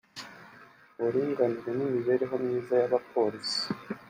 uburinganire 0.97 1.69
n’imibereho 1.77 2.35
myiza 2.43 2.73
y’abapolisi 2.81 3.61